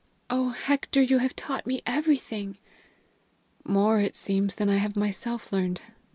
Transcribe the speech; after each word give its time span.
Oh, 0.31 0.49
Hector, 0.49 0.99
you 0.99 1.19
have 1.19 1.35
taught 1.35 1.67
me 1.67 1.83
everything!" 1.85 2.57
"More, 3.63 3.99
it 3.99 4.15
seems, 4.15 4.55
than 4.55 4.67
I 4.67 4.77
have 4.77 4.95
myself 4.95 5.53
learned. 5.53 5.79